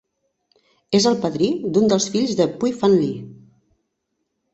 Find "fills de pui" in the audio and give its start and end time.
2.15-2.73